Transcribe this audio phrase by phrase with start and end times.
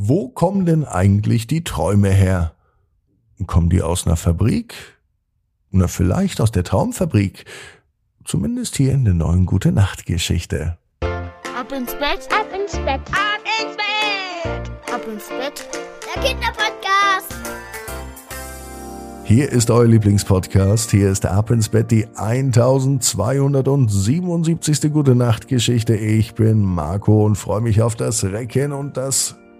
[0.00, 2.54] Wo kommen denn eigentlich die Träume her?
[3.48, 4.96] Kommen die aus einer Fabrik?
[5.72, 7.46] Na, vielleicht aus der Traumfabrik.
[8.24, 10.78] Zumindest hier in der neuen Gute Nacht Geschichte.
[11.00, 15.68] Ab ins Bett, ab ins Bett, ab ins Bett, ab ins Bett.
[16.14, 17.34] Der Kinderpodcast.
[19.24, 20.92] Hier ist euer Lieblingspodcast.
[20.92, 24.92] Hier ist Ab ins Bett die 1277.
[24.92, 25.96] Gute Nacht Geschichte.
[25.96, 29.34] Ich bin Marco und freue mich auf das Recken und das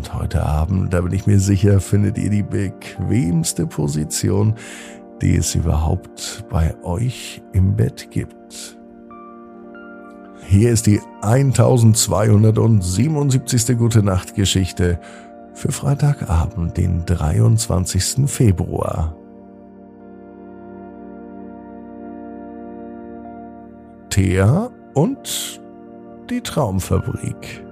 [0.00, 4.54] Und heute Abend, da bin ich mir sicher, findet ihr die bequemste Position,
[5.20, 8.78] die es überhaupt bei euch im Bett gibt.
[10.46, 13.76] Hier ist die 1277.
[13.76, 14.98] Gute Nacht Geschichte
[15.52, 18.26] für Freitagabend, den 23.
[18.26, 19.14] Februar.
[24.08, 25.60] Thea und
[26.30, 27.66] die Traumfabrik.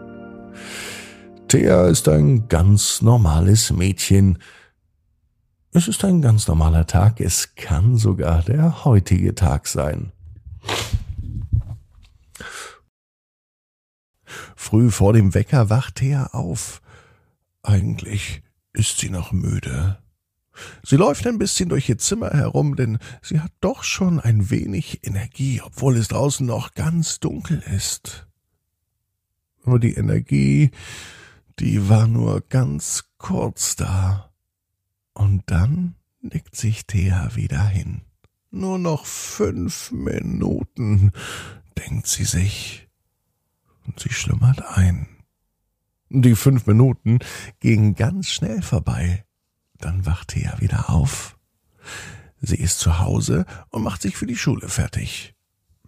[1.48, 4.38] Thea ist ein ganz normales Mädchen.
[5.72, 10.12] Es ist ein ganz normaler Tag, es kann sogar der heutige Tag sein.
[14.56, 16.82] Früh vor dem Wecker wacht Thea auf.
[17.62, 18.42] Eigentlich
[18.74, 19.98] ist sie noch müde.
[20.82, 25.06] Sie läuft ein bisschen durch ihr Zimmer herum, denn sie hat doch schon ein wenig
[25.06, 28.26] Energie, obwohl es draußen noch ganz dunkel ist.
[29.64, 30.72] Aber die Energie,
[31.60, 34.32] die war nur ganz kurz da.
[35.12, 38.02] Und dann legt sich Thea wieder hin.
[38.50, 41.12] Nur noch fünf Minuten,
[41.76, 42.88] denkt sie sich.
[43.86, 45.08] Und sie schlummert ein.
[46.10, 47.18] Die fünf Minuten
[47.60, 49.24] gingen ganz schnell vorbei.
[49.78, 51.36] Dann wacht Thea wieder auf.
[52.40, 55.34] Sie ist zu Hause und macht sich für die Schule fertig.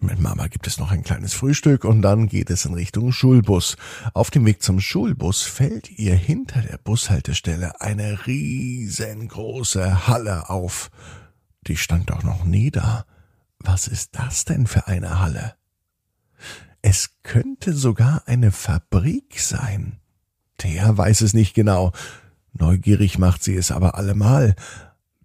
[0.02, 3.76] Mit Mama gibt es noch ein kleines Frühstück und dann geht es in Richtung Schulbus.
[4.14, 10.90] Auf dem Weg zum Schulbus fällt ihr hinter der Bushaltestelle eine riesengroße Halle auf.
[11.66, 13.04] Die stand doch noch nie da.
[13.58, 15.54] Was ist das denn für eine Halle?
[16.80, 19.98] Es könnte sogar eine Fabrik sein.
[20.56, 21.92] Thea weiß es nicht genau.
[22.54, 24.56] Neugierig macht sie es aber allemal.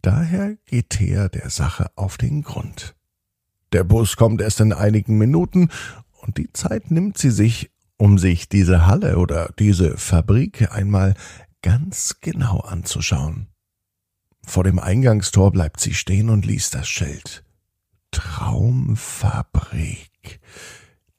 [0.02, 2.94] Daher geht Thea der Sache auf den Grund.
[3.76, 5.68] Der Bus kommt erst in einigen Minuten
[6.22, 11.14] und die Zeit nimmt sie sich, um sich diese Halle oder diese Fabrik einmal
[11.62, 13.48] ganz genau anzuschauen.
[14.46, 17.44] Vor dem Eingangstor bleibt sie stehen und liest das Schild.
[18.12, 19.60] Traumfabrik.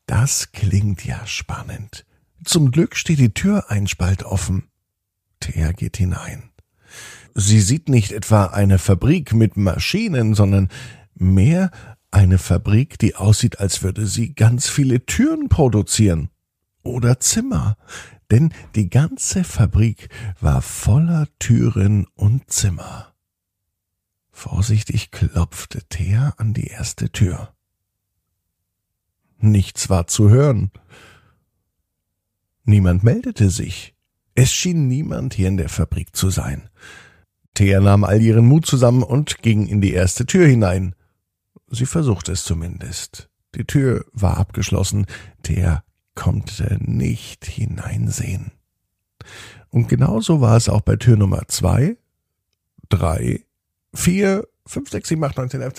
[0.06, 2.06] Das klingt ja spannend.
[2.42, 4.70] Zum Glück steht die Tür ein Spalt offen.
[5.40, 6.48] Thea geht hinein.
[7.34, 10.70] Sie sieht nicht etwa eine Fabrik mit Maschinen, sondern
[11.14, 11.70] mehr
[12.16, 16.30] eine Fabrik, die aussieht, als würde sie ganz viele Türen produzieren.
[16.82, 17.76] Oder Zimmer.
[18.30, 20.08] Denn die ganze Fabrik
[20.40, 23.12] war voller Türen und Zimmer.
[24.30, 27.54] Vorsichtig klopfte Thea an die erste Tür.
[29.38, 30.70] Nichts war zu hören.
[32.64, 33.94] Niemand meldete sich.
[34.34, 36.70] Es schien niemand hier in der Fabrik zu sein.
[37.52, 40.94] Thea nahm all ihren Mut zusammen und ging in die erste Tür hinein.
[41.68, 43.28] Sie versuchte es zumindest.
[43.54, 45.06] Die Tür war abgeschlossen.
[45.42, 45.82] Thea
[46.14, 48.52] konnte nicht hineinsehen.
[49.70, 51.96] Und genauso war es auch bei Tür Nummer zwei,
[52.88, 53.44] drei,
[53.94, 55.74] vier, fünf, sechs, sieben, acht, neun, zehn, elf,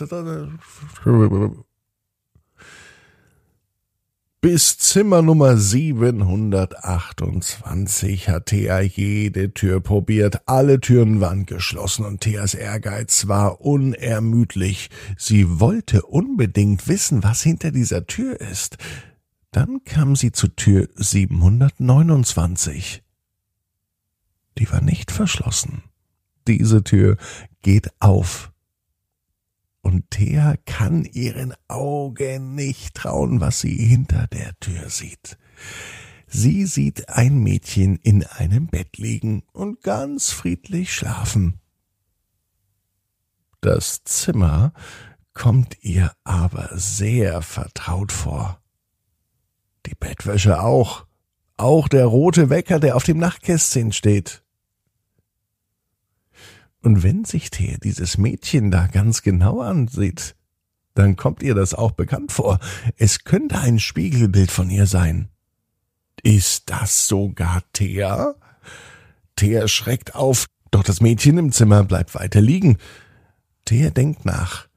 [4.49, 10.43] bis Zimmer Nummer 728 hat Thea jede Tür probiert.
[10.45, 14.89] Alle Türen waren geschlossen und Theas Ehrgeiz war unermüdlich.
[15.17, 18.77] Sie wollte unbedingt wissen, was hinter dieser Tür ist.
[19.51, 23.03] Dann kam sie zu Tür 729.
[24.59, 25.83] Die war nicht verschlossen.
[26.47, 27.17] Diese Tür
[27.63, 28.53] geht auf
[29.87, 35.37] und Thea kann ihren Augen nicht trauen, was sie hinter der Tür sieht.
[36.27, 41.61] Sie sieht ein Mädchen in einem Bett liegen und ganz friedlich schlafen.
[43.61, 44.73] Das Zimmer
[45.33, 48.61] kommt ihr aber sehr vertraut vor.
[49.85, 51.05] Die Bettwäsche auch,
[51.55, 54.43] auch der rote Wecker, der auf dem Nachtkästchen steht.
[56.81, 60.35] Und wenn sich Thea dieses Mädchen da ganz genau ansieht,
[60.93, 62.59] dann kommt ihr das auch bekannt vor.
[62.97, 65.29] Es könnte ein Spiegelbild von ihr sein.
[66.23, 68.35] Ist das sogar Thea?
[69.35, 72.77] Thea schreckt auf, doch das Mädchen im Zimmer bleibt weiter liegen.
[73.65, 74.67] Thea denkt nach.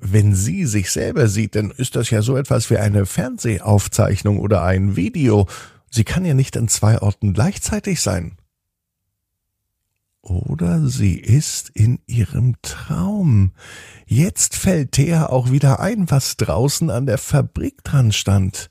[0.00, 4.62] Wenn sie sich selber sieht, dann ist das ja so etwas wie eine Fernsehaufzeichnung oder
[4.62, 5.48] ein Video.
[5.90, 8.37] Sie kann ja nicht an zwei Orten gleichzeitig sein.
[10.22, 13.52] Oder sie ist in ihrem Traum.
[14.06, 18.70] Jetzt fällt Thea auch wieder ein, was draußen an der Fabrik dran stand.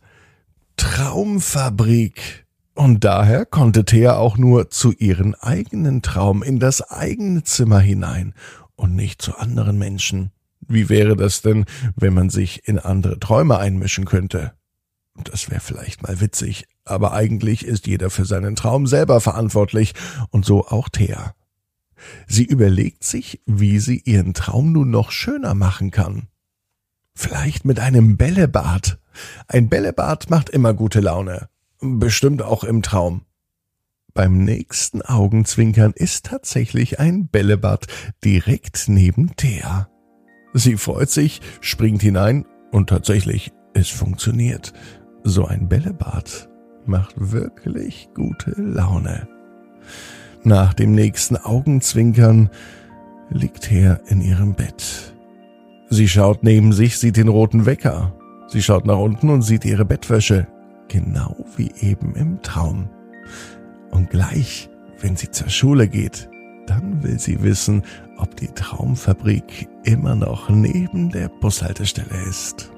[0.76, 2.46] Traumfabrik.
[2.76, 8.36] Und daher konnte Thea auch nur zu ihren eigenen Traum in das eigene Zimmer hinein
[8.76, 10.32] und nicht zu anderen Menschen.
[10.68, 11.66] Wie wäre das denn,
[11.96, 14.54] wenn man sich in andere Träume einmischen könnte?
[15.24, 19.94] Das wäre vielleicht mal witzig, aber eigentlich ist jeder für seinen Traum selber verantwortlich
[20.32, 21.34] und so auch Thea.
[22.28, 26.28] Sie überlegt sich, wie sie ihren Traum nun noch schöner machen kann.
[27.16, 29.00] Vielleicht mit einem Bällebad.
[29.48, 31.50] Ein Bällebad macht immer gute Laune.
[31.80, 33.24] Bestimmt auch im Traum.
[34.14, 37.88] Beim nächsten Augenzwinkern ist tatsächlich ein Bällebad
[38.24, 39.90] direkt neben Thea.
[40.54, 44.74] Sie freut sich, springt hinein und tatsächlich, es funktioniert.
[45.24, 46.50] So ein Bällebad
[46.88, 49.28] macht wirklich gute Laune.
[50.44, 52.50] Nach dem nächsten Augenzwinkern
[53.30, 55.14] liegt er in ihrem Bett.
[55.90, 58.14] Sie schaut neben sich, sieht den roten Wecker.
[58.48, 60.48] Sie schaut nach unten und sieht ihre Bettwäsche,
[60.88, 62.90] genau wie eben im Traum.
[63.92, 64.70] Und gleich,
[65.00, 66.30] wenn sie zur Schule geht,
[66.66, 67.84] dann will sie wissen,
[68.18, 72.72] ob die Traumfabrik immer noch neben der Bushaltestelle ist.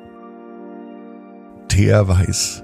[1.68, 2.64] Thea weiß,